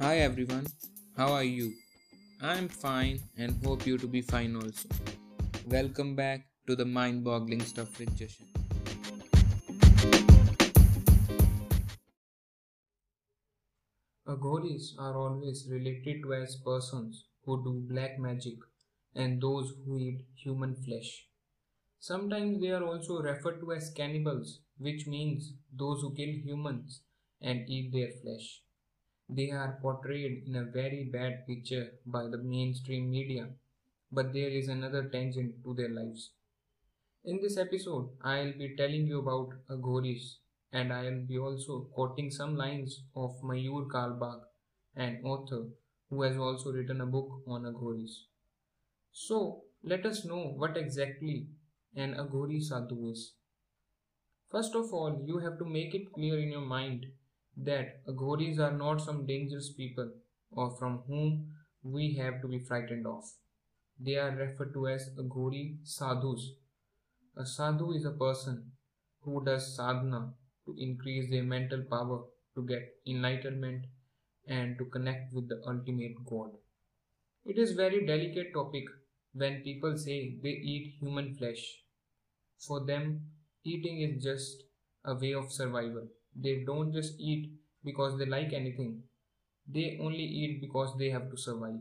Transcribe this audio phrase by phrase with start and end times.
[0.00, 0.66] Hi everyone,
[1.16, 1.72] how are you?
[2.42, 4.88] I'm fine and hope you to be fine also.
[5.66, 8.48] Welcome back to the mind boggling stuff with Jashan.
[14.26, 18.58] Aghoris are always related to as persons who do black magic
[19.14, 21.28] and those who eat human flesh.
[22.00, 27.02] Sometimes they are also referred to as cannibals, which means those who kill humans
[27.40, 28.63] and eat their flesh.
[29.34, 33.48] They are portrayed in a very bad picture by the mainstream media,
[34.12, 36.30] but there is another tangent to their lives.
[37.24, 40.36] In this episode, I'll be telling you about Aghoris
[40.72, 44.42] and I'll be also quoting some lines of Mayur Kalbag,
[44.96, 45.66] an author
[46.08, 48.26] who has also written a book on Aghoris.
[49.12, 51.48] So, let us know what exactly
[51.96, 53.32] an Aghori Sadhu is.
[54.50, 57.12] First of all, you have to make it clear in your mind
[57.56, 60.10] that Aghoris are not some dangerous people
[60.50, 63.24] or from whom we have to be frightened of.
[63.98, 66.52] They are referred to as Aghori Sadhus.
[67.36, 68.72] A sadhu is a person
[69.22, 70.34] who does sadhana
[70.66, 72.24] to increase their mental power
[72.54, 73.86] to get enlightenment
[74.46, 76.50] and to connect with the ultimate God.
[77.44, 78.84] It is very delicate topic
[79.32, 81.82] when people say they eat human flesh.
[82.58, 83.30] For them,
[83.64, 84.62] eating is just
[85.04, 86.08] a way of survival.
[86.36, 87.52] They don't just eat
[87.84, 89.02] because they like anything.
[89.68, 91.80] They only eat because they have to survive.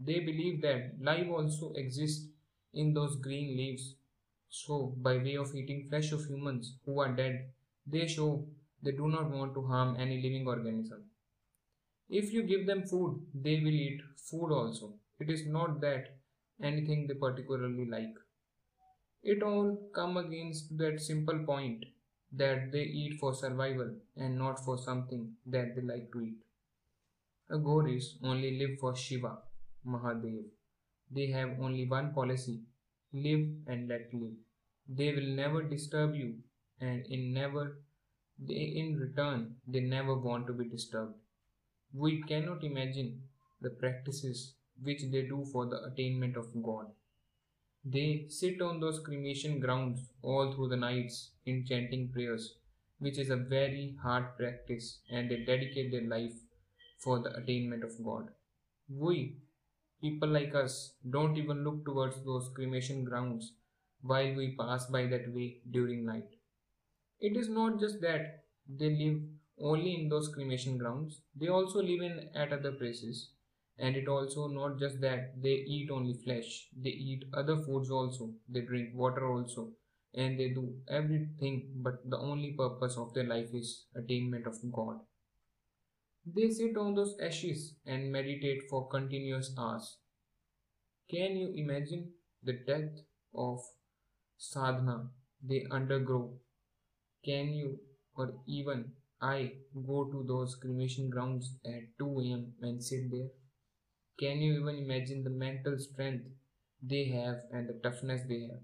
[0.00, 2.28] They believe that life also exists
[2.74, 3.94] in those green leaves.
[4.48, 7.52] So, by way of eating flesh of humans who are dead,
[7.86, 8.46] they show
[8.82, 11.10] they do not want to harm any living organism.
[12.10, 14.98] If you give them food, they will eat food also.
[15.18, 16.18] It is not that
[16.60, 18.14] anything they particularly like.
[19.22, 21.86] It all come against that simple point
[22.32, 26.38] that they eat for survival and not for something that they like to eat.
[27.50, 29.38] Aghoris only live for Shiva,
[29.86, 30.44] Mahadev.
[31.10, 32.60] They have only one policy
[33.12, 34.36] live and let live.
[34.88, 36.38] They will never disturb you,
[36.80, 37.78] and in never
[38.38, 41.14] they in return they never want to be disturbed.
[41.92, 43.22] We cannot imagine
[43.60, 46.86] the practices which they do for the attainment of God.
[47.84, 52.56] They sit on those cremation grounds all through the nights in chanting prayers,
[53.00, 56.32] which is a very hard practice, and they dedicate their life
[56.98, 58.30] for the attainment of God.
[58.88, 59.36] We,
[60.00, 63.52] people like us, don't even look towards those cremation grounds
[64.02, 66.28] while we pass by that way during night.
[67.20, 69.22] It is not just that they live
[69.60, 73.30] only in those cremation grounds, they also live in at other places
[73.78, 76.68] and it also not just that they eat only flesh.
[76.76, 78.34] They eat other foods also.
[78.48, 79.72] They drink water also.
[80.14, 85.00] And they do everything but the only purpose of their life is attainment of god.
[86.24, 89.98] They sit on those ashes and meditate for continuous hours.
[91.10, 93.02] Can you imagine the depth
[93.34, 93.60] of
[94.38, 95.10] sadhana?
[95.42, 96.40] They undergo
[97.24, 97.80] can you
[98.16, 99.52] or even i
[99.86, 103.30] go to those cremation grounds at 2 am and sit there
[104.20, 106.26] can you even imagine the mental strength
[106.82, 108.60] they have and the toughness they have?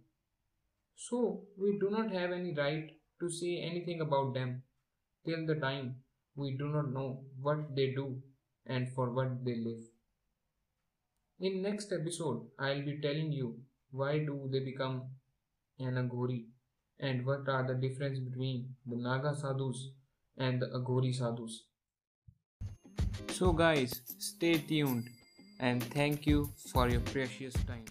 [0.96, 2.90] So, we do not have any right
[3.20, 4.62] to say anything about them
[5.24, 5.96] till the time
[6.34, 8.20] we do not know what they do
[8.66, 9.82] and for what they live.
[11.40, 13.58] In next episode, I'll be telling you
[13.90, 15.04] why do they become
[15.78, 16.44] an Aghori
[17.00, 19.88] and what are the difference between the Naga sadhus
[20.36, 21.64] and the Aghori sadhus.
[23.32, 25.08] So guys, stay tuned
[25.58, 27.84] and thank you for your precious time.